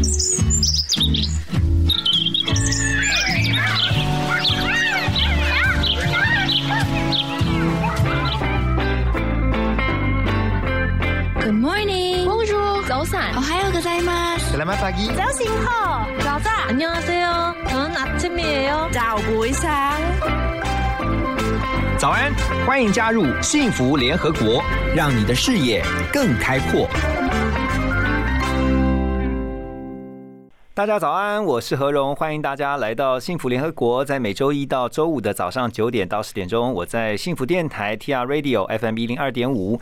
[11.52, 12.24] morning.
[12.24, 12.82] Bonjour.
[12.88, 13.34] 早安。
[13.34, 14.36] 哦，还有个在吗？
[14.50, 15.14] Selamat pagi.
[15.14, 15.66] 자신호.
[16.22, 16.68] 자자.
[16.68, 17.54] 안녕하세요.
[17.68, 18.88] 저는 아침이에요.
[18.92, 20.00] 자고 이상.
[21.98, 22.32] 早安，
[22.66, 24.62] 欢迎加入幸福联合国，
[24.94, 26.88] 让你的视野更开阔。
[30.73, 34.05] 大家早安，我是何荣，欢迎大家来到幸福联合国。
[34.05, 39.77] 在每周一到周五的早上九点到十点钟，我在幸福电台 TR Radio FM 一零二点五。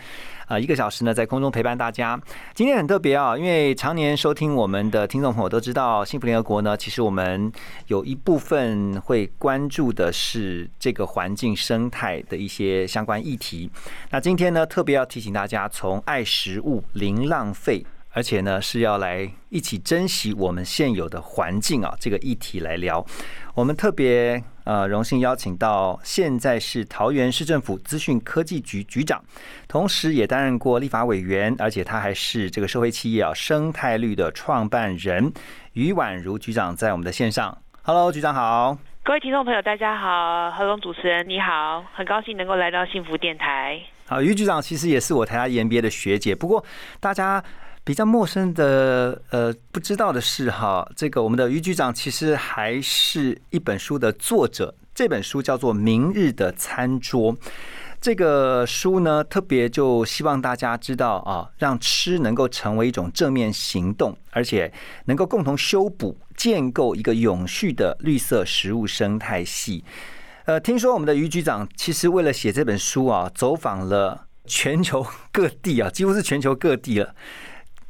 [0.47, 2.19] 啊，一个小时呢，在空中陪伴大家。
[2.55, 7.51] 今天很特别啊，因为常年收听我们的听众朋友都知道，幸福联合国呢，其实我们
[7.85, 13.69] 有一部分会关注的是这个环境生态的一些相关议题。
[14.09, 17.85] 那今天呢，特别要提醒大家，从爱食物、零浪费。
[18.11, 23.05] 而且呢，是要来一起珍惜我们现有的环境啊，这个议题来聊。
[23.53, 29.23] 我们特别呃荣幸邀请到现在是桃园市政府资讯科技局局长，
[29.67, 35.31] 同时也担任过立法委员，而且他还是这个社会企业啊生态绿的创办人
[35.73, 37.55] 于婉如局长在我们的线上。
[37.83, 38.75] Hello，局长好。
[39.03, 43.79] 各位听众朋友，大家好，何龙主持人你好，很高兴能够来到幸福电台。
[44.07, 46.65] 好，于局长其实也是我台大 EMBA 的学姐，不过
[46.99, 47.43] 大家。
[47.89, 54.75] 比较陌生的，呃，不知道的是哈，这个我们的于局长其实还是一本书的作者。
[54.93, 57.33] 这本书叫做《明日的餐桌》。
[57.99, 64.71] 这个书呢，特别就希望大家知道啊，让吃能够成为一种正面行动，而且
[65.05, 69.83] 能够共同修补、建构一个永续的绿色食物生态系。
[70.45, 77.15] 呃，听说我们的于局长其实为了写这本书啊，走访了全球各地啊，几乎是全球各地了。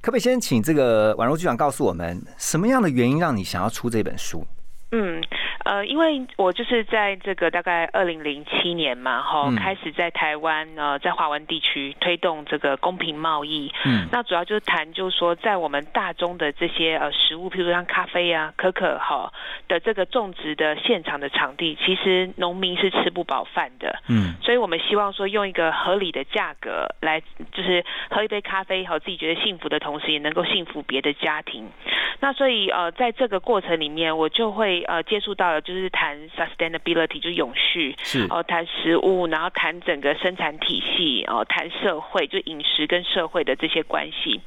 [0.02, 4.46] 可不可以先请这个宛如局长告诉我们，什么样的原因让你想要出这本书？
[4.92, 5.22] 嗯，
[5.70, 13.72] 呃，因为我就是在这个大概二零零七年嘛，哈，开始在台湾呃，在华文地区推动这个公平贸易。
[13.86, 19.32] 嗯，那主要就是谈，就是说在我们大宗的这些呃食物，譬如说像咖啡啊、可可哈
[19.68, 24.00] 的这个种植的现场的场地，其实农民是吃不饱饭的。
[24.08, 27.22] 嗯，所以我们希望说用一个合理的价格来，
[27.52, 31.70] 就是喝一杯咖啡，好自己觉得幸福的同时，也能够幸福别的家庭。
[32.22, 34.80] 那所以呃，在这个过程里面，我就会。
[34.90, 44.40] 呃，接触到了就是谈 sustainability，就永续，是哦，谈食物，然后谈整个生产体系，哦，谈社会，就饮食跟社会的这些关系。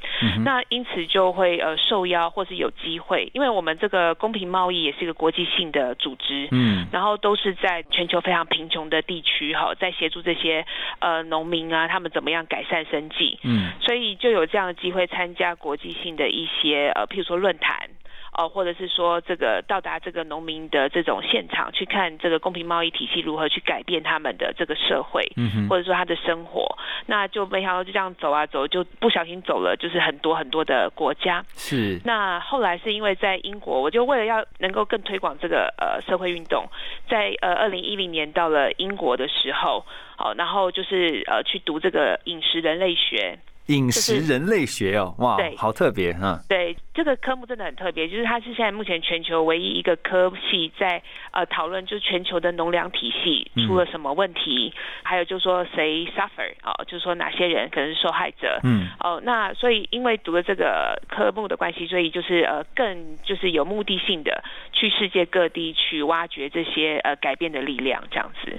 [0.44, 10.64] 那因此就会呃受邀或是有机会，因为我们这个公平贸易也是一个国际性的组织，嗯，然后都是在全球非常贫穷的地区，哈，在协助这些
[11.00, 17.90] 呃农民啊，他们怎么样改善生计，嗯，所以就有这样的机会参加国际性的一些呃，譬如说论坛。
[18.32, 26.66] 哦，或者是说这个到达这个农民的这种现场，去看这个公平贸易体系如何去改变他们的这个社会，嗯或者说他的生活，
[27.04, 31.44] 那就没想到就这样走啊走，就不小心走了，就是很多很多的国家。
[31.54, 32.00] 是。
[32.06, 36.64] 那后来是因为在英国，我就为了要能够更推广这个呃社会运动，
[37.10, 39.84] 在呃二零一零年到了英国的时候，
[40.16, 43.38] 好，然后就是呃去读这个饮食人类学。
[43.66, 46.40] 饮食人类学哦，哇，对，好特别哈。
[46.48, 51.00] 对，这个科目真的很特别，就是它是现在目前全球唯一一个科系在
[51.30, 54.74] 呃讨论，就是全球的农粮体系出了什么问题，
[55.04, 58.58] 还有就是说谁 suffer 哦，就是说哪些人可能是受害者。
[58.64, 58.88] 嗯。
[58.98, 64.42] 哦，那所以因为读了这个科目的关系，所以就是呃更就是有目的性的
[64.72, 68.58] 去世界各地去挖掘这些呃改变的力量，这样子。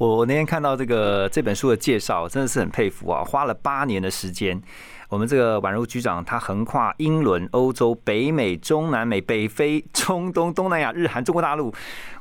[0.00, 4.00] 我 我那天看到这个这本书的介绍，真的是很佩服啊，花了八年。
[4.00, 4.60] 的时间，
[5.08, 11.72] 我们这个宛如局长，他横跨英伦、欧洲、北美、中南美、北非、中东、东南亚、日韩、中国大陆，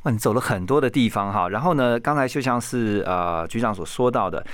[0.03, 1.49] 哇，你走了很多的地方哈。
[1.49, 4.45] 然后呢，刚才就像是呃局长所说到的，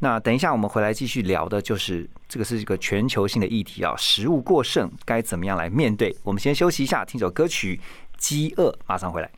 [0.00, 6.14] 那等一下我们回来继续聊的，就是这个是一个全球性的议题啊，食物过剩该怎么样来面对？
[6.22, 7.76] 我们先休息一下，听首歌曲
[8.16, 9.30] 《饥饿》，马上回来。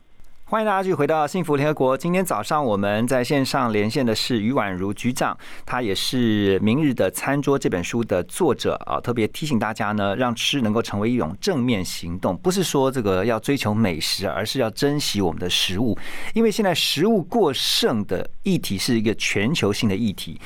[0.51, 1.97] 欢迎大家继续回到幸福联合国。
[1.97, 8.99] 今天早上我们在线上连线的是于婉如局长，他也是《明日的餐桌》这本书的作者啊。
[8.99, 15.97] 特别提醒大家呢，让吃能够成为一种正面行动，不是说这个要追求美食，而是要珍惜我们的食物。
[16.33, 20.37] 因为现在食物过剩的议题是一个全球性的议题。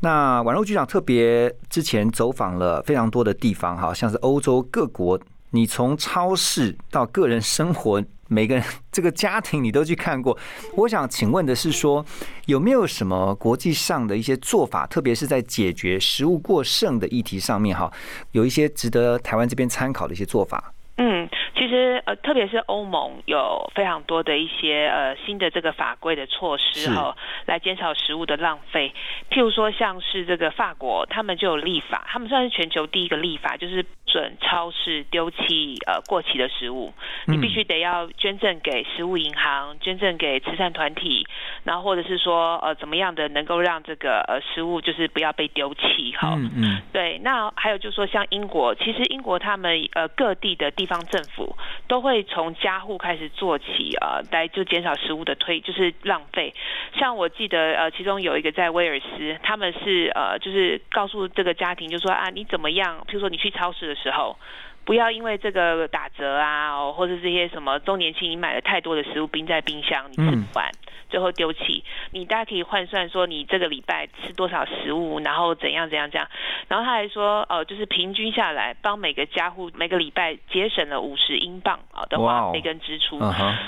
[0.00, 5.18] 那婉如局长特别之前走访了非常多的地方，哈，像是欧洲各国。
[5.52, 10.36] 你从超市到个人生活每个人 这个家庭你都去看过。
[10.76, 12.04] 我想请问的是说，
[12.46, 17.92] 有没有什么国际上的一些做法，特别是在解决食物过剩的议题上面哈，
[18.32, 20.72] 有一些值得台湾这边参考的一些做法？
[20.96, 27.16] 嗯，其实呃，特别是欧盟有非常多的一些呃新的这个法规的措施哈，
[27.46, 28.94] 来减少食物的浪费。
[29.28, 33.84] 譬如说，像是这个法国，他们就有立法，他们算是全球第一个立法，就是
[34.14, 36.94] 准超市丢弃呃过期的食物，
[37.26, 41.26] 你必须得要捐赠给食物银行，捐赠给慈善团体，
[41.64, 46.36] 然后或者是说呃怎么样的能够让这个呃食物就是不要被丢弃哈。
[46.36, 46.82] 嗯嗯。
[46.92, 51.56] 对，那还有就是说，像英国，其实英国他们呃各地的地地方政府
[51.88, 56.52] 都会从家户开始做起啊，来就减少食物的推，就是浪费。
[56.98, 62.98] 像我记得呃，其中有一个在威尔斯，他们是呃，就是告诉这个家庭，就说啊，你怎么样？
[63.08, 64.36] 譬如说你去超市的时时候，
[64.84, 70.70] 不要因为这个打折啊，哦，或者这些什么周年庆，你买了太多的食物冰在冰箱，你吃不完。
[71.08, 76.28] 最后丢弃，你大家可以换算说你这个礼拜吃多少食物，然后怎样怎样怎样，
[76.68, 83.20] 然后他还说，呃，就是平均下来帮每个家户每个礼拜节省了五十英镑啊的花费跟支出，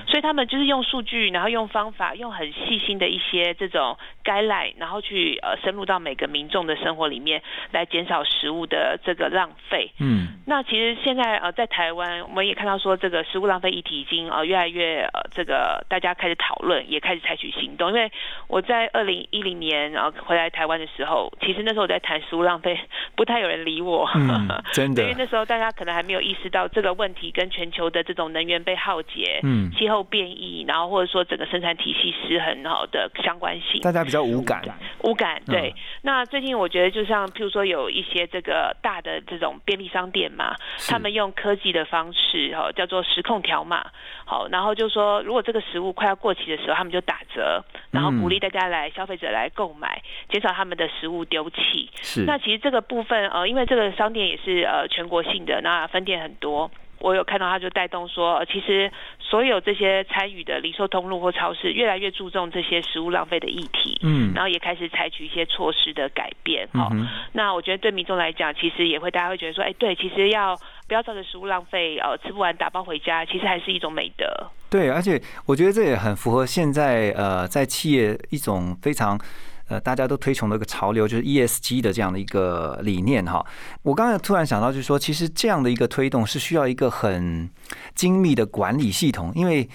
[0.07, 7.41] 所以他们就是用数据，然后用方法，用很细心的一些这种该赖，然后去呃深入到每个民众的生活里面，
[7.71, 9.93] 来减少食物的这个浪费。
[10.01, 17.37] 嗯，那其实现在呃在台湾，我们也看到说这个食物浪费议题已经呃越来越呃这个大家开始讨论，也开始采。
[17.37, 18.11] 取行动，因为
[18.49, 22.81] 我在二零一零年然后回来台湾的时候，其实那时候我在谈食物浪费，
[23.15, 24.09] 不太有人理我，
[24.73, 34.63] 真的，因为那时候大家可能还没有意识到这个问题跟全球的这种能源被耗竭、嗯，气候变异，然后或者说整个生产体系失衡好的相关性，大家比较无感，
[35.03, 35.43] 无感。
[35.47, 40.55] 对，那最近我觉得就像譬如说有一些这个大的这种便利商店嘛，
[40.89, 43.85] 他们用科技的方式哈，叫做时控条码，
[44.25, 47.17] 好，然后就说如果这个食物快要过期的时候，他们就打。
[47.35, 50.01] 折，然后鼓励大家来消费者来购买，
[50.31, 51.91] 减少他们的食物丢弃。
[52.01, 56.71] 是，那其实这个部分呃，因为这个商店也是呃全国性的，那分店很多。
[56.99, 58.91] 我有看到，他就带动说，其实
[59.21, 66.91] 所有这些参与的零售通路或超市，越来越注重这些食物浪费的议题，嗯，然后也开始采取一些措施的改变，好，
[67.33, 70.57] 那我觉得对民众来讲，其实也会大家会觉得说，哎，对，其实要
[70.89, 74.27] 不要造成食物浪费，呃，吃不完打包回家，其实还是一种美德。
[74.71, 79.21] 对，而且我觉得这也很符合现在呃，在企业一种非常。
[79.69, 83.45] 呃，大家都推崇的一个潮流就是 ESG 的这样的一个理念哈。
[83.83, 87.51] 我刚才突然想到，就是说，其实这样的一个推动是需要一个很
[87.95, 89.69] 精密的管理系统，因为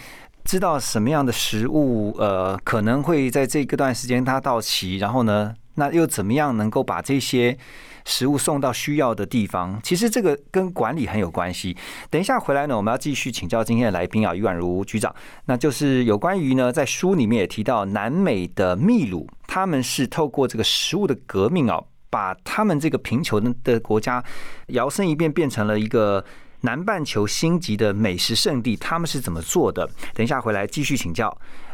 [0.44, 7.58] 知道什么样的食物呃可能会在这个段时间它到期，然后呢，那又怎么样能够把这些。
[8.04, 11.78] 食物送到需要的地方，其实这个跟管理很有关系。
[12.10, 15.14] 等一下回来呢，我们要继续请教今天的来宾啊，于婉如局长。
[15.46, 21.80] 那就是有关于呢，在书里面也提到，南美的秘鲁，他们是透过这个食物的革命啊，
[22.10, 24.24] 把他们这个贫穷的国家
[24.70, 26.26] 摇身一变，变成了一个
[26.62, 28.76] 南半球星级的美食圣地。
[28.76, 29.88] 他们是怎么做的？
[30.16, 31.32] 等一下回来继续请教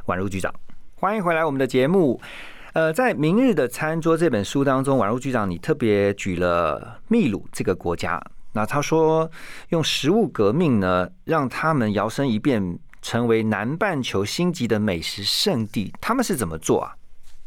[0.08, 0.54] 婉如局长。
[0.96, 2.20] 欢迎回来我们的节目。
[2.78, 8.22] 呃，在《明日的餐桌》这本书当中，宛如局长，你特别举了秘鲁这个国家。
[8.52, 9.28] 那他说，
[9.70, 15.92] 用食物革命呢，让他们摇身一变成为南半球星级的美食圣地。
[16.00, 16.94] 他们是怎么做啊？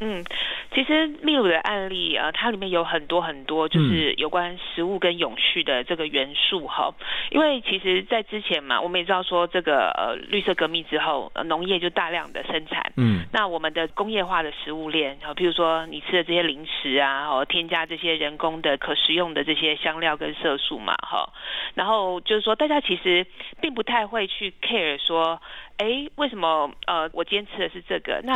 [0.00, 0.25] 嗯。
[0.73, 6.94] 其实秘鲁的案例啊，它里面有很多很多，就是有关食物跟永续的这个元素哈。
[7.31, 21.32] 因为其实，在之前嘛，我们也知道说，这个呃绿色革命之后，农业就大量的生产，嗯，那我们的工业化的食物链，好，比如说你吃的这些零食啊，哦，添加这些人工的可食用的这些香料跟色素嘛，哈，
[21.74, 23.27] 然后就是说，大家其实
[23.60, 25.43] 并不太会去 care 说。
[25.81, 28.20] 哎，为什么呃，我今天吃的是这个？
[28.22, 28.34] 那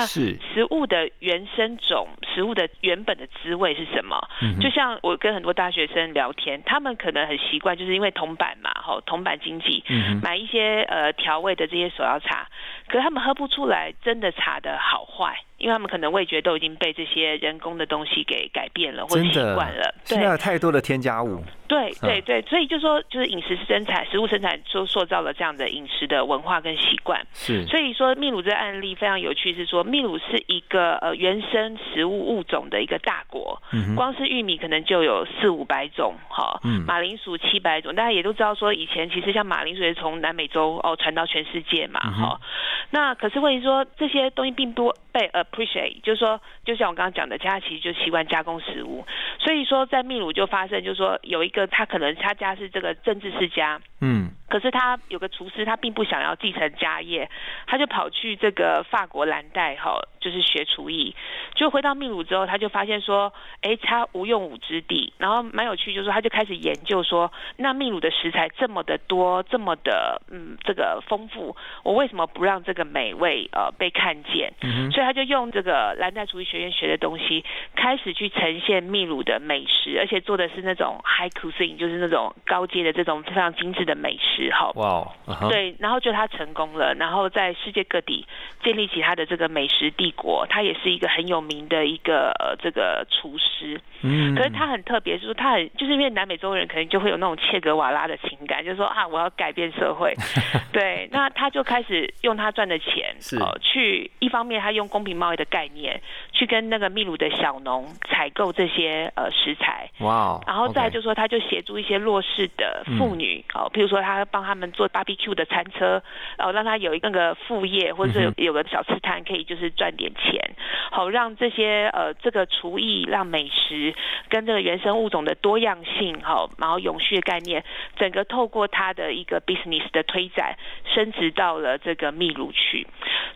[0.54, 4.16] 食物的原生种，食物的原本的滋味是什么？
[4.62, 9.84] 就像我跟很多大学生聊天，他们可能很习惯，就是因为铜板嘛，吼，铜板经济，
[10.22, 12.48] 买一些呃调味的这些手摇茶，
[12.88, 15.36] 可是他们喝不出来真的茶的好坏。
[15.56, 19.94] 因为他们可能味觉都已经被这些人工的东西给改变了，或者习惯了。
[20.02, 21.42] 现在有太多的添加物。
[21.68, 27.24] 对对对，所以就说，就是饮食生产、食物生产，就塑造了这样的饮食的文化跟习惯。
[27.32, 27.64] 是。
[27.66, 33.62] 所以说，秘鲁这个案例非常有趣，是说秘鲁是一个呃原生食物物种的一个大国。
[33.72, 33.94] 嗯。
[33.94, 36.60] 光是玉米可能就有四五百种，哈。
[36.64, 36.84] 嗯。
[36.84, 42.40] 马铃薯七百种，大家也都知道说，以前其实像马铃薯是从南美洲哦传到全世界嘛，哈。
[42.90, 45.44] 那可是问题说，这些东西并不被呃。
[45.54, 49.06] appreciate，就是说，就像我刚刚讲的，家其实就习惯加工食物，
[49.38, 54.30] 所以说在秘鲁就发生，就是说有一个他可能他家是这个政治世家，嗯。
[54.46, 57.28] 可是他有个厨师，他并不想要继承家业，
[57.66, 61.16] 他就跑去这个法国蓝带哈，就是学厨艺。
[61.56, 65.12] 就回到秘鲁之后，他就发现说，哎，他无用武之地。
[65.18, 74.52] 然后蛮有趣，就是说他就开始研究说，那秘鲁的食材这么的多，这么的嗯这个丰富，我为什么不让这个美味呃被看见？
[74.92, 77.44] 所以他就用这个蓝带厨艺学院学的东西，
[77.76, 84.50] 开始去呈现秘鲁的美食，而且做的是那种 high cuisine，就是那种高阶的这种非常精致的美食。
[84.50, 88.26] 哈，哇，对，然后就他成功了，然后在世界各地
[88.62, 93.80] 建立起他的这个美食帝国，他也是一个很有名的一个呃这个厨师。
[94.02, 100.14] 嗯，可是他很特别，就是他很就是因为南美洲人可能就会有那种切格瓦拉的情感，就是说啊，我要改变社会。
[100.72, 106.00] 对，那他就开始用他赚的钱，是去一方面他用公平贸易的概念
[106.32, 109.90] 去跟那个秘鲁的小农采购这些呃食材。
[109.98, 114.24] 哇，然后再就说他就协助一些弱势的妇女，哦，譬如说他。
[114.34, 116.02] 帮他们做 barbecue 的餐车，
[116.36, 120.56] 然后让他有一个副业，或者是有个小吃摊，可以就是赚点钱，
[120.90, 123.94] 好让这些呃这个厨艺，让美食
[124.28, 127.64] 跟这个原生物种的多样性，好，然后永续的概念，
[127.96, 130.56] 整个透过他的一个 business 的推展，
[130.92, 132.86] 升值到了这个秘鲁去，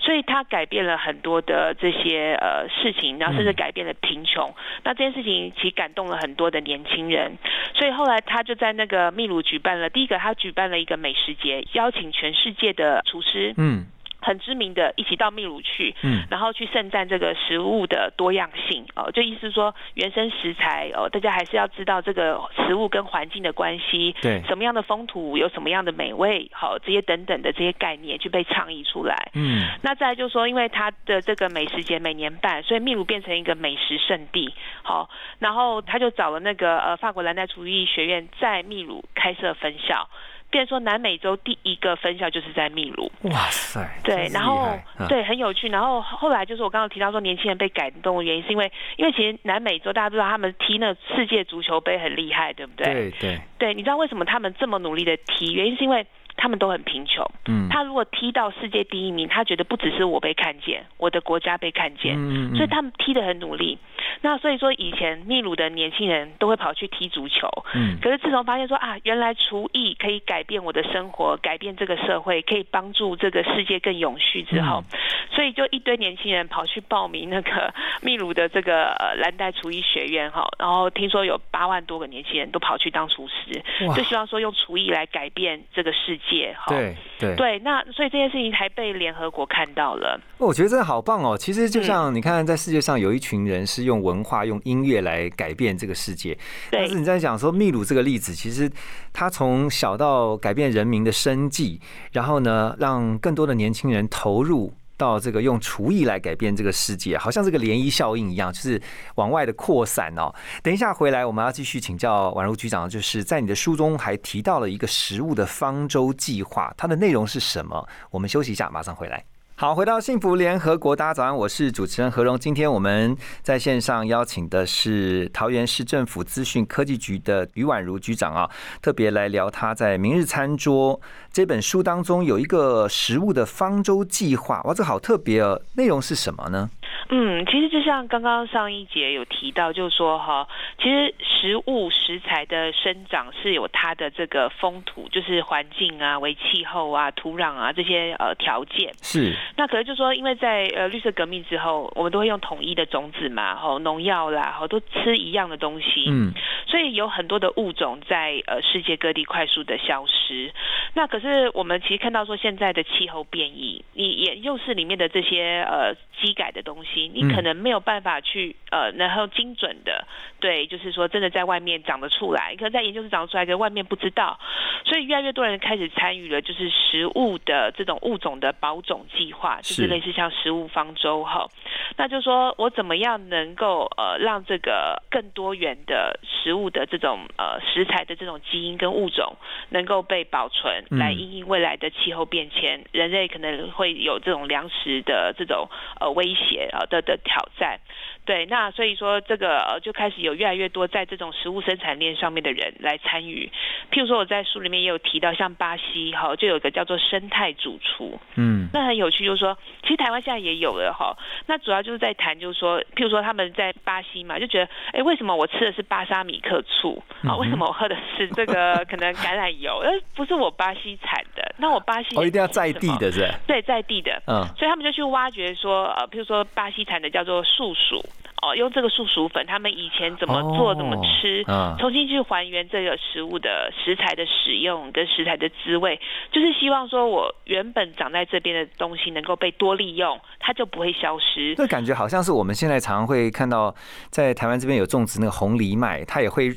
[0.00, 4.52] 所以他改变了很多的这些呃事情，然后甚至改变了贫穷。
[4.83, 7.38] 那这件事情其实感动了很多的年轻人，
[7.75, 10.88] 所以后来他就在那个秘鲁举办了第一个，他举办了一。
[10.88, 13.85] 一个美食节，邀请全世界的厨师，嗯，
[14.28, 35.08] 很知名的，一起到秘鲁去，嗯，然后去盛赞这个食物的多样性，哦，就意思说原生食材，哦，大家还是要知道这个食物跟环境的关系，对，什么样的风土有什么样的美味，好，这些等等的这些概念去被倡议出来，嗯，那再就是说，因为它的这个美食节每年办，所以秘鲁变成一个美食圣地，好，
[35.38, 40.06] 然后他就找了那个呃法国蓝带厨艺学院在秘鲁开设分校。
[40.50, 43.81] 变说南美洲第一个分校就是在秘鲁，哇塞！
[44.02, 44.78] 对，然后
[45.09, 52.93] 对很有趣，然后后来就是我刚刚提到说年轻人被感动的原因，是因为因为其实南美洲大家都知道他们踢那世界足球杯很厉害，对不对？
[52.93, 55.52] 对对对，你知道为什么他们这么努力的踢？
[55.52, 56.07] 原因是因为。
[56.38, 63.76] 他们都很贫穷，嗯，他如果踢到世界第一名，他觉得不只是我被看见，我的国家被看见，嗯所以他们踢得很努力。
[64.21, 74.85] 那所以说，以前秘鲁的年轻人都会跑去踢足球，嗯，可是自从发现说啊，原来厨艺可以改变我的生活，改变这个社会，可以帮助这个世界更永续之后，
[75.33, 83.62] 所以就一堆年轻人跑去报名那个秘鲁的这个呃蓝带厨艺学院哈，然后听说有八万多个年轻人都跑去当厨师，
[83.97, 86.27] 就希望说用厨艺来改变这个世界。
[86.68, 90.20] 对对对，那所以这件事情还被联合国看到了。
[90.38, 91.37] 我觉得真的好棒哦！
[91.37, 96.37] 其实就像你看，在世界上有一群人是用文化、用音乐来改变这个世界。
[96.70, 98.70] 但是你在讲说秘鲁这个例子，其实
[99.12, 101.80] 他从小到改变人民的生计，
[102.12, 104.73] 然后呢，让更多的年轻人投入。
[104.99, 108.78] 到这个用厨艺来改变这个世界，好像这个涟漪效应一样，就是
[109.14, 110.31] 往外的扩散哦。
[110.62, 117.88] 等一下回来，我们要继续请教宛如局长，就是在你的书中还提到了一个食物的方舟计划，它的内容是什么？
[118.11, 119.25] 我们休息一下，马上回来。
[119.61, 122.38] 好，回到幸福联合国，大家早上，我是主持人何荣。
[122.38, 128.49] 今天我们在线上邀请的是桃园市政府资讯科技局的余婉如局长啊，
[128.81, 130.97] 特别来聊他在《明日餐桌》
[131.33, 134.62] 这本书当中有一个食物的方舟计划。
[134.62, 135.61] 哇，这好特别哦！
[135.75, 136.71] 内容是什么呢？
[137.11, 140.47] 嗯，其实就像刚刚上一节有提到，就是说哈，
[140.78, 149.35] 其实食物食材的生长是有它的这个风土，就是环境啊、为气候啊、土壤啊这些呃条件是。
[149.57, 156.33] 那可能就说，因为在呃绿色革命之后，我们都会用统一的种子嘛，吼农药啦，吼都吃一样的东西，嗯，
[156.66, 160.52] 所以有很多的物种在呃世界各地快速的消失。
[160.95, 166.77] 那可是我们其实看到说，现在的气候变异，你研究室里面的这些呃机改的东西，
[167.12, 170.06] 你可能没有办法去呃然后精准的
[170.38, 174.38] 对，就是说真的在外面长得出来，可能在研究室长得出来，可外面不知道，
[174.85, 179.58] 所以越来越多人开始参与了，就是食物的这种物种的保种计划。
[179.61, 179.88] 就是。
[179.88, 181.49] 类似像食物方舟哈，
[181.97, 189.35] 那就说我怎么样能够呃让这个更多元的食物的这种呃食材的这种基因跟物种
[189.70, 195.66] 能够被保存，来应应未来的气候变迁，人类可能会有这种粮食的这种
[195.99, 197.81] 呃威胁啊的的挑战。
[198.27, 203.51] 对，那所以说这个呃就开始有越来越多在这种食物生产链上面的人来参与。
[203.91, 211.17] 譬如说我在书里面也有提到，像巴西哈就有一个叫做生态主厨，嗯，那很有趣，就是说其实台湾现在也有了哈。
[211.47, 217.37] 那主要要就是在谈，就是说，譬如说他们在巴西嘛，就觉得，哎，为什么我吃的是巴沙米克醋啊？
[217.37, 219.79] 为什么我喝的是这个 可能橄榄油？
[219.79, 223.33] 呃，不是我巴西产的，那我巴西哦，一定要在地的是？
[223.47, 228.03] 对，在地的，嗯，所以他们就去挖掘说，呃，譬如说巴西产的叫做树薯。
[228.41, 231.43] 哦，用这个树薯粉，他们以前怎么做、怎么吃，
[231.79, 236.00] 重新去还原这个食物的食材的使用跟食材的滋味，
[236.31, 241.57] 就是希望说我原本长在这边的东西能够被多利用，它就不会消失。
[241.59, 243.75] 那感觉好像是我们现在常常会看到，
[244.09, 246.55] 在台湾这边有种植那个红藜麦，它也会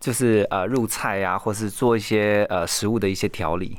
[0.00, 3.76] 就是呃入菜啊，或是做一些呃食物的一些调理。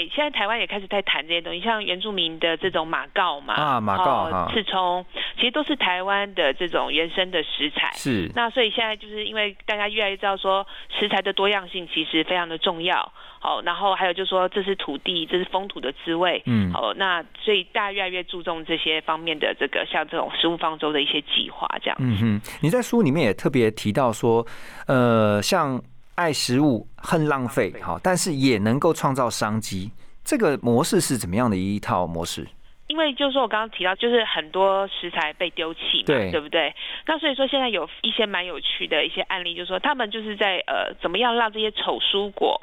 [0.00, 5.04] 对，现在台湾也开始在谈这些东西，像原住民的这种马告嘛，啊，马告、刺葱，
[5.36, 7.90] 其实都是台湾的这种原生的食材。
[7.92, 8.30] 是。
[8.34, 10.66] 那所以现在就是因为大家越来越知道说
[10.98, 21.96] 食材的多样性其实非常的重要，好，然后还有就是说这是土地，这是风土的滋味，嗯，好，那所以大家越来越注重这些方面的这个像这种食物方舟的一些计划，这样。
[22.00, 24.46] 嗯哼，你在书里面也特别提到说，
[24.86, 25.82] 呃，像。
[26.14, 29.90] 爱食物，恨浪费，好，但是也能够创造商机。
[30.22, 32.46] 这个模式是怎么样的一套模式？
[32.88, 36.74] 因为就是说我刚刚提到，就是很多食材被丢弃嘛，对不对？
[37.06, 42.58] 那所以说现在有一些蛮有趣的一些案例，就是说他们就是在呃，怎么样让这些丑蔬果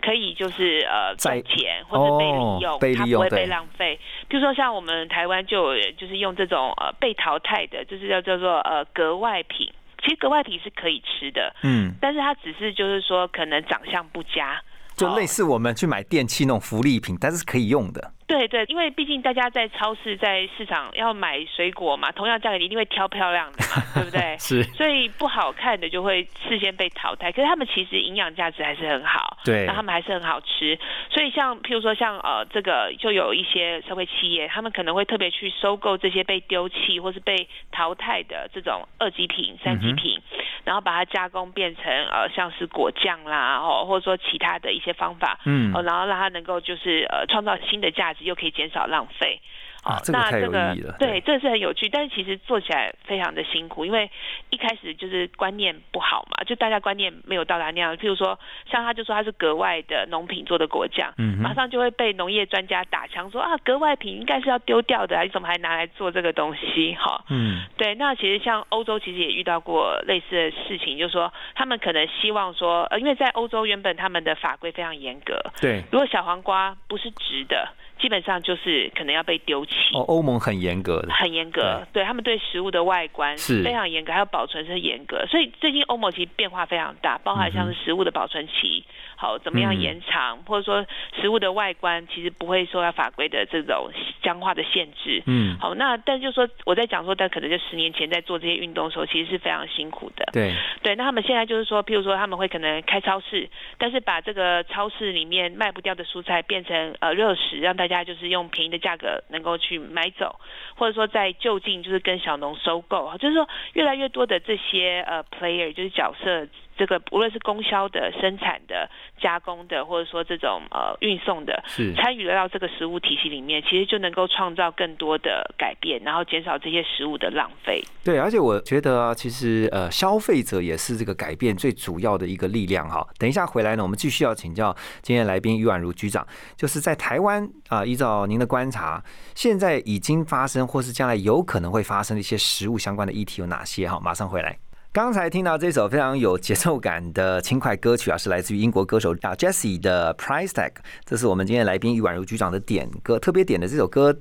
[0.00, 3.98] 可以就是呃赚钱或者被利用，它不会被浪费。
[4.28, 9.70] 比如说像我们台湾就有就是用这种呃被淘汰的，就是叫叫做呃格外品。
[10.02, 14.60] 其实格外体是可以吃的，嗯，但是它只是就是说可能长相不佳，
[14.96, 18.12] 就类似我们去买电器那种福利品，但是可以用的。
[18.32, 24.36] 对对，因为毕竟大家在超市、在市场要买水果嘛，同样价格你一定会挑漂亮的嘛，对不对？
[24.40, 24.62] 是。
[24.72, 30.78] 所以不好看的就会事先被淘汰，可是他们其实营养价值还是很好，对，那他们还是很好吃。
[31.10, 40.18] 所以像譬如说像呃这个，就有一些社会企业，他们可能会特别去收购这些被丢弃或是被淘汰的这种二级品、三级品，
[40.64, 48.21] 然后把它加工变成呃像是果酱啦，哦或者说其他的一些方法，嗯，哦然后让它能够就是呃创造新的价值。
[48.22, 49.40] 又可以减少浪费。
[49.82, 54.08] 啊，那这个对，这是很有趣，但是其实做起来非常的辛苦，因为
[54.50, 57.96] 一开始就是观念不好嘛，就大家观念没有到达那样。
[57.96, 58.38] 譬如说，
[58.70, 66.94] 像他就说他是格外的农品做的果酱，嗯马上就会被农业专家打枪说啊，格外品应该是要丢掉的，你怎么还拿来做这个东西？
[66.94, 67.96] 哈，嗯，对。
[67.96, 77.68] 那其实像欧洲其实也遇到过类似的事情，就是说他们可能希望说，呃，因为在欧洲原本他们的法规非常严格，对，如果小黄瓜不是直的。
[78.02, 79.72] 基本上就是可能要被丢弃。
[79.94, 85.24] 哦，欧盟很严格的，很严格，对他们对食物的外观是非常严格，还有保存是严格。
[85.26, 88.84] 所以最近欧盟其实变化非常大，包含像是食物的保存期，
[89.22, 90.84] 好怎么样延长，或者说
[91.20, 93.88] 食物的外观其实不会受到法规的这种
[94.20, 95.22] 僵化的限制。
[95.26, 100.28] 嗯，好，那但就说我在讲说，但可能就十年前在做这些运动的时候，其实是非常辛苦的。
[100.32, 107.92] 对对，那他们现在就是说，譬如说他们会可能开超市，但是把这个超市里面卖不掉的蔬菜变成呃热食，让大家。
[107.92, 110.40] 家就是用便宜的价格能够去买走，
[110.76, 116.48] 或者说在就近就是跟小农收购，就是说越来越多的这些呃 player 就是角色。
[116.76, 118.88] 这个无论是供销的、生产的、
[119.20, 127.82] 加工的，或者说这种呃运送的，是参与到这个食物体系里面，其实就能够创造更多的改变，然后减少这些食物的浪费。
[128.04, 133.06] 对，而且我觉得啊，其实呃，消费者也是这个改变最主要的一个力量哈。
[133.18, 139.02] 等一下回来呢，我们继续要请教今天来宾于婉如局长，就是在台湾啊，依照您的观察，
[139.34, 143.88] 现在已经发生或是将来有可能会发生的一些食物相关的议题有哪些？
[143.88, 144.58] 哈，马上回来。
[144.94, 150.72] 刚才听到这首非常有节奏感的轻快歌曲啊，是来自于英国歌手啊 Jessie 的 Price Tag。
[151.06, 154.14] 这是我们今天来宾于婉如局长的点歌，特别点的这首歌，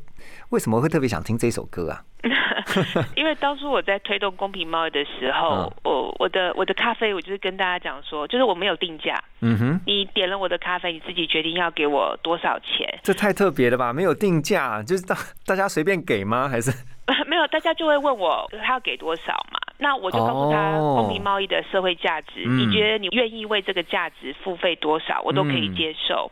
[0.48, 2.02] 为什么会特别想听这首歌啊？
[3.18, 9.22] 因为当初我在推动公平贸易的时候，我 我的我的咖啡，我就是跟大家讲说，就是我没有定价。
[9.42, 12.88] 嗯哼，你点了我的咖啡，你自己决定要给我多少钱。
[13.04, 13.92] 这太特别了吧？
[13.92, 16.48] 没有定价，就是大大家随便给吗？
[16.48, 16.72] 还是
[17.28, 17.46] 没有？
[17.48, 19.60] 大家就会问我他要给多少嘛？
[19.82, 26.32] 那我就告诉他公平贸易的社会价值，你觉得你愿意为这个价值付费多少，我都可以接受。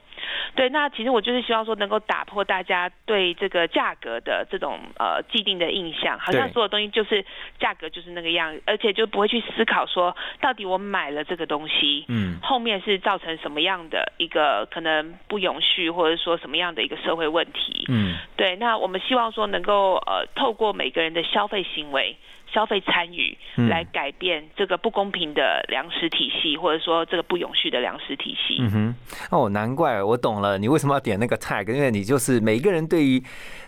[0.54, 7.26] 对，那其实我就是希望说，能够打破大家对这个价格的这种呃既定的印象，好像所有东西就是
[7.58, 22.16] 价格就是那个样，而且就不会去思考说，到底我买了这个东西，嗯，后面是造成什么样的一个可能不永续，或者说什么样的一个社会问题，嗯，对，那我们希望说能够呃透过每个人的消费行为。
[22.54, 23.38] 消费参与
[23.70, 28.58] 来改变这个不公平的粮食体系，或者说这个不永续的粮食体系。
[28.60, 28.96] 嗯哼，
[29.32, 31.72] 哦，难怪我懂了，你为什么要点那个 tag？
[31.74, 33.24] 因为你就是每一个人对于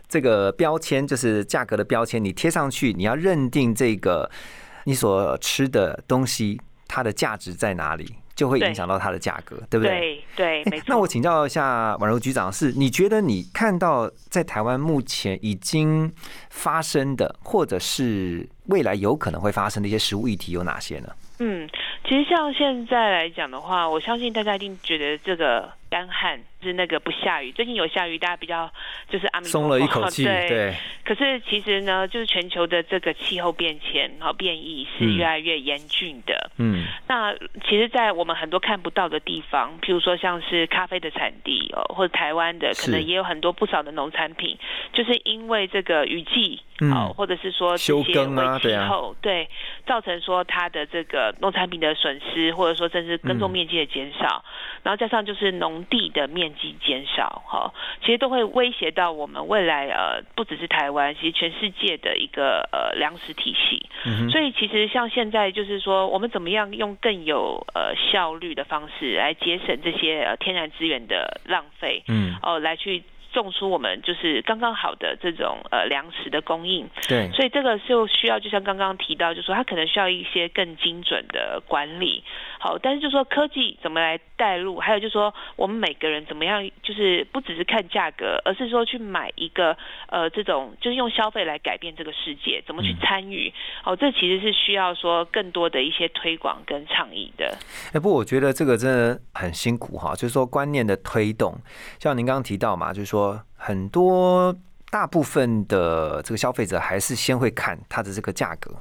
[0.07, 4.29] 这个标签，就是价格的标签，你贴上去，你要认定这个
[4.85, 8.15] 你所吃的东西它的价值在哪里。
[8.41, 10.23] 就会影响到它的价格，对不对？
[10.35, 10.85] 对对，没错。
[10.87, 16.11] 那我请教一下宛如局长，是你觉得你看到在台湾目前已经
[16.49, 21.09] 发生的，或者是未来有可能会发生的一些食物议题有哪些呢？
[21.37, 21.69] 嗯，
[22.03, 26.41] 其实像现在来讲的话，我相信大家一定觉得这个干旱。
[26.63, 28.71] 是那个不下雨，最近有下雨，大家比较
[29.09, 30.23] 就是阿米松了一口气。
[30.25, 36.51] 对，可是其实呢，就是全球的这个气候变迁和变异是越来越严峻的。
[36.57, 37.33] 嗯，那
[37.67, 44.55] 其实，在我们很多看不到的地方，譬如说像是咖啡的产地哦，或者台湾的，可能也有很多不少的农产品，
[44.93, 46.61] 就是因为这个雨季
[46.93, 49.49] 哦，或者是说休耕啊，气候对，
[49.87, 54.45] 造成说它的这个农产品的损失，或者说甚至耕种面积的减少，
[54.83, 56.51] 然后加上就是农地的面。
[56.61, 63.89] 积减少哈，其实都会威胁到我们未来呃，不只是台湾，其实全世界的一个呃粮食体系。
[64.29, 73.03] 所以其实像现在就是说，我们怎么样用更有呃效率的方式来节省这些呃天然资源的浪费，嗯，哦，来去。
[73.33, 82.23] 种出我们就是刚刚好的这种呃粮食的供应，对，所以这个就需要就像刚刚提到，就说它可能需要一些更精准的管理。
[82.59, 89.75] 好，但是就说科技怎么来带入，还有就说我们每个人怎么样，就是不只是看价格，而是说去买一个
[90.09, 93.51] 呃这种就是用消费来改变这个世界，怎么去参与？
[93.81, 97.57] 好，这其实是需要说更多的一些推广跟倡议的。
[97.93, 101.55] 哎，不，我觉得这个真的很辛苦哈，就是说观念的推动，
[101.99, 103.20] 像您刚刚提到嘛，就是说。
[103.55, 104.55] 很多
[104.89, 108.71] 大部分的这个消费者还是先会看它的这个价格，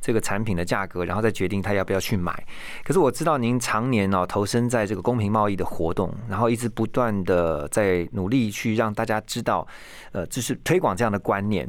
[0.00, 2.32] 这个产品的价格，然后再决定他要不要去买。
[2.84, 9.66] 可是我知道您常年哦投身在这个公平贸易的活动，然后一直不断的在努力去让大家知道，
[10.12, 11.68] 呃，就是推广这样的观念。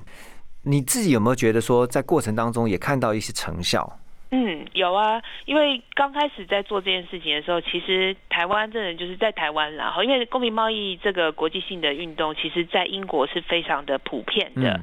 [0.63, 3.99] 你自己有没有觉得说，在过程当中也看到一些成效？
[4.29, 14.81] 嗯，有啊，因为刚开始在做这件事情的时候，其实台湾这人就是在台湾然后因为公平贸易这个国际性的运动，其实在英国是非常的普遍的。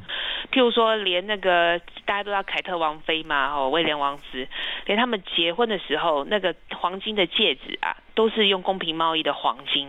[0.51, 4.49] 譬如说，连那个大家都知道凯特王妃嘛，哦，威廉王子，
[4.87, 7.97] 连他们结婚的时候，那个黄金的戒指啊。
[8.15, 9.89] 都是用公平贸易的黄金，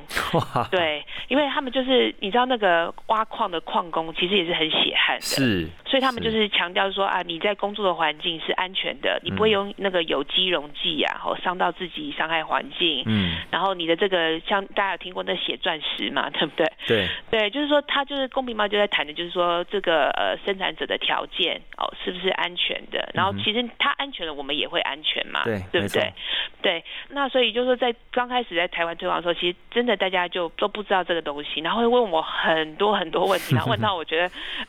[0.72, 6.50] 对，因为他们就是你知道那个挖矿的矿工其实也是很血汗的，是，所以他们就是。
[6.56, 16.72] 强调说啊，你在工作的环境是安全的，你不会用那个有机溶剂啊，或伤到自己，伤害环境，嗯，然后你的这个像大家有听过那血钻石嘛， 对不对？
[16.88, 26.14] 对，对，就是说他就是公平贸易就在谈的就是说这个呃生产者的条件哦是不是安全的，然后其实他安全了，我们也会安全嘛，对，对不对？
[26.62, 27.94] 对，那所以就是说在。
[28.16, 34.18] 刚开始在台湾推广的时候，其实真的大家就都不知道这个东西，然后会问我很多很多问题，然后问到我觉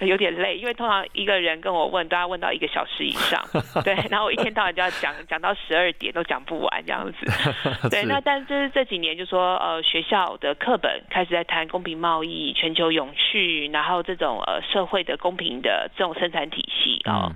[0.00, 3.40] 得有点累，因为通常一个人跟我问都要问到一个小时以上，
[3.84, 7.18] 对，然后我一天到晚就要讲讲到十二点都讲不完这样子，
[7.88, 8.02] 对。
[8.02, 17.30] 那但就是这几年就说呃学校的课本开始在谈公平贸易、全球永续，然后这种呃社会的公平的这种生产体系啊，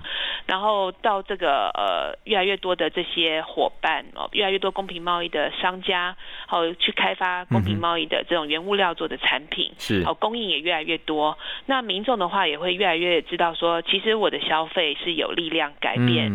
[0.45, 6.00] 然后到这个呃越来越多的这些伙伴哦，越来越多公平贸易的商家。
[6.47, 11.37] 好，去开发公平贸易的这种原物料做的产品，是好供应也越来越多。
[11.65, 16.29] 那民众的话也会越来越知道说，其实我的消费是有力量改变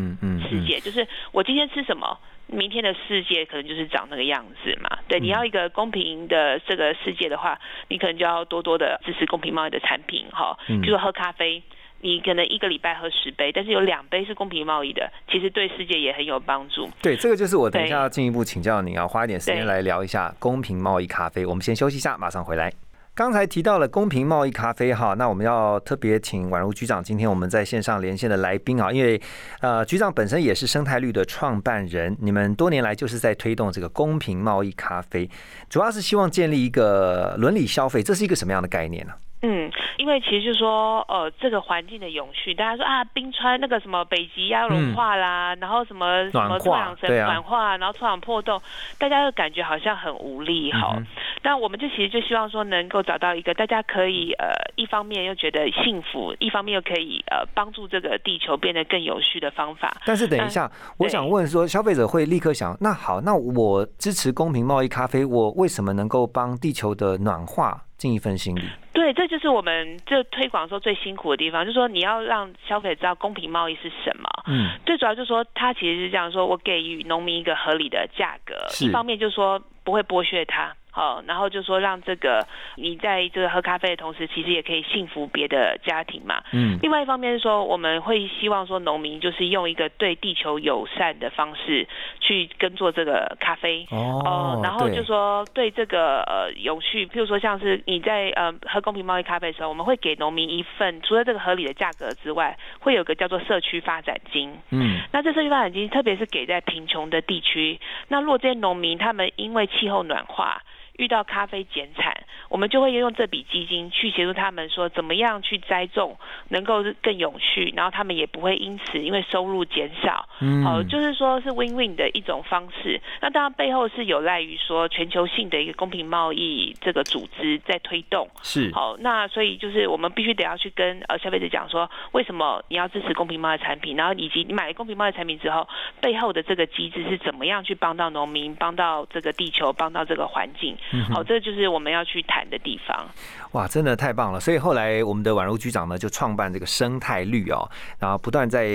[0.48, 0.80] 世界。
[0.80, 4.98] 就是我今天吃什么，明天的世界可能就是长那个样子嘛。
[5.08, 10.26] 对，你要一个公平的这个世界的话，你可能就要多多的支持公平贸易的产品。
[10.30, 11.62] 哈，比如说喝咖啡。
[12.06, 16.88] 你可能一个礼拜喝十杯，但是有两杯是公平贸易的，其实对世界也很有帮助。
[17.02, 21.44] 对，这个就是我等一下要进一步请教您啊，花一点时间来聊一下公平贸易咖啡。
[21.44, 22.72] 我们先休息一下，马上回来。
[23.12, 29.20] 刚才提到了公平贸易咖啡哈，那我们要特别请宛如局长，今天我们在线上连线的来宾啊，因为
[29.60, 35.28] 呃局长本身也是生态绿的创办人，你们多年来就是在推动这个公平贸易咖啡，
[35.68, 39.14] 主要是希望建立一个伦理消费，这是一个什么样的概念呢？
[39.42, 48.60] 嗯，因为其实就是说，呃，这个环境的永续，大家说啊，冰川那个什么北极要融化啦，然后什么什么臭氧层暖化，然后臭氧破洞，
[48.98, 50.96] 大家就感觉好像很无力哈。
[51.42, 59.94] 那我们就其实就希望说，能够找到一个大家可以呃，一方面又觉得幸福，一方面又可以呃，帮助这个地球变得更有序的方法。
[60.06, 68.62] 但是等一下，我想问说，消费者会立刻想，那好，那我支持公平贸易咖啡，我为什么能够帮地球的暖化尽一份心力？
[68.92, 69.06] 对。
[69.16, 74.28] 这就是我们这推广时候最辛苦的地方，就是说你要让消费者知道公平贸易是什么。
[74.46, 80.74] 嗯，最主要就是说，它其实是这样说，我给予农民一个合理的价格，一方面就是说不会剥削他。
[80.96, 82.42] 好，然后就说让这个
[82.76, 86.42] 你在这个喝咖啡的同时，其实也可以幸福别的家庭嘛。
[86.54, 91.86] 嗯，另外一方面是说，我们会希望说农民就是用一个对地球友善的方式
[92.18, 93.86] 去耕作这个咖啡。
[93.90, 104.50] 哦，然后就说对这个呃永续，譬如说像是你在呃喝公平贸易咖啡的时候，我们会给农民一份除了这个合理的价格之外，会有个叫做社区发展金。
[104.70, 107.78] 嗯，那这社区发展金，特别是给在贫穷的地区。
[108.08, 110.62] 那如果这些农民他们因为气候暖化，
[110.98, 112.12] 遇到咖啡减产，
[112.48, 116.16] 我们就会用这笔基金去协助他们说怎么样去栽种，
[116.48, 123.00] 能够更永续，然后他们也不会因此因为收入减少，嗯哦，就是说是 win-win 的一种方式。
[123.20, 128.28] 那当然背后是有赖于说全球性的一个公平贸易这个组织在推动。
[128.42, 135.68] 是，好，那所以就是我们必须得要去跟呃消费者讲说，为什么你要支持公平贸易产品，然后以及你买了公平贸易产品之后，
[136.00, 140.76] 背后的这个机制是怎么样去帮到农民、帮到这个地球、帮到这个环境。
[141.12, 143.08] 好，这就是我们要去谈的地方。
[143.52, 144.38] 哇，真的太棒了！
[144.38, 147.68] 所以后来我们的宛如局长呢，就创办这个生态绿哦，
[147.98, 148.68] 然后不断在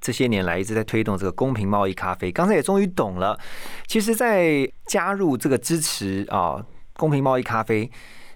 [0.00, 2.30] 这些年来一直在推动这个公平贸易咖啡。
[2.30, 3.38] 刚才也终于懂了，
[3.86, 7.90] 其实，在加入这个支持啊公平贸易咖啡，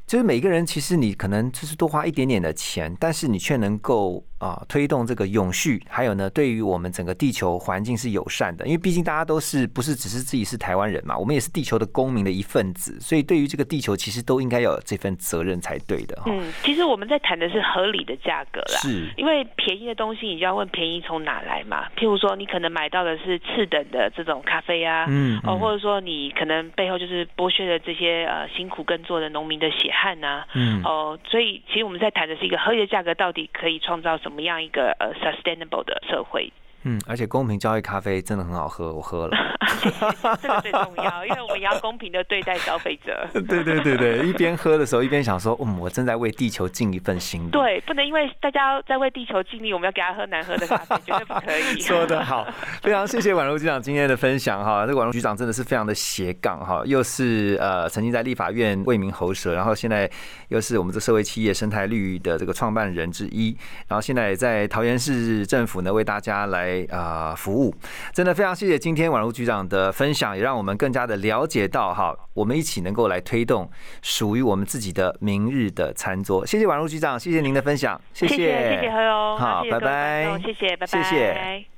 [0.06, 8.66] 就是每个人其实你可能就是多花一点点的钱，但是你却能够啊推动这个永续，还有呢，对于我们整个地球环境是友善的。
[8.66, 16.20] 因为毕竟大家都是不是只是自己是台湾人嘛，我们也是地球的公民的一份子，所以对于这个地球，其实都应该有这份责任才对的。
[16.26, 18.78] 嗯，其实我们在谈的是合理的价格啦。
[18.80, 21.86] 是，因为便宜的东西，你就要问便宜从哪来嘛。
[21.96, 36.52] 譬如说，你可能买到的是次等的这种咖啡啊，嗯哦，或者说你可能背后就是剥削的这些呃辛苦耕作的农民的血汗呐、嗯哦，所以其实我们在谈的是一个合理的价格，到底可以创造什么怎么样一个呃 sustainable 的社会？
[36.84, 39.36] 嗯，而且公平交易咖啡真的很好喝，我喝了。
[40.40, 43.26] 这个最重要，因为我们也要公平的对待消费者。
[43.48, 47.50] 对对对对，一边喝的时候一边想说，嗯，我正在为地球尽一份心力。
[47.50, 51.80] 对，不能因为大家在为地球尽力，我们要给他喝难喝的咖啡，绝对不可以。
[51.80, 52.46] 说的好，
[52.82, 54.86] 非常谢谢宛如局长今天的分享哈。
[54.86, 60.10] 这个宛如局长真的是非常的斜杠哈，又是呃曾经在立法院为民喉舌，然后现在
[60.48, 63.56] 又是我们这社会企业生态绿的这个创办人之一，
[63.88, 67.74] 然后现在也在桃园市政府呢为大家来呃服务。
[68.12, 73.70] 真的非常谢谢今天宛如局长的分享，也让我们更加的了解到哈，我们一起能够来推动
[74.02, 76.44] 属于我们自己的明日的餐桌。
[76.46, 81.69] 谢谢宛如局长，谢谢您的分享，谢谢谢谢谢何勇，好谢谢拜拜谢谢，拜拜，谢谢。